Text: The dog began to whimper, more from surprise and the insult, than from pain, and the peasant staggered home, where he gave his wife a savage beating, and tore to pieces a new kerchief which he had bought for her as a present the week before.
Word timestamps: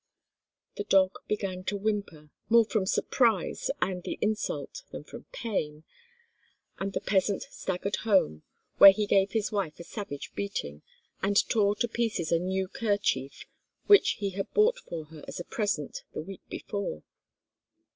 The 0.77 0.83
dog 0.83 1.19
began 1.27 1.63
to 1.65 1.77
whimper, 1.77 2.31
more 2.49 2.65
from 2.65 2.87
surprise 2.87 3.69
and 3.83 4.01
the 4.01 4.17
insult, 4.19 4.81
than 4.89 5.03
from 5.03 5.25
pain, 5.25 5.83
and 6.79 6.91
the 6.93 7.01
peasant 7.01 7.43
staggered 7.51 7.97
home, 7.97 8.41
where 8.79 8.89
he 8.89 9.05
gave 9.05 9.33
his 9.33 9.51
wife 9.51 9.79
a 9.79 9.83
savage 9.83 10.33
beating, 10.33 10.81
and 11.21 11.37
tore 11.49 11.75
to 11.75 11.87
pieces 11.87 12.31
a 12.31 12.39
new 12.39 12.67
kerchief 12.67 13.45
which 13.85 14.13
he 14.13 14.31
had 14.31 14.51
bought 14.55 14.79
for 14.79 15.05
her 15.05 15.23
as 15.27 15.39
a 15.39 15.43
present 15.43 16.01
the 16.13 16.23
week 16.23 16.41
before. 16.49 17.03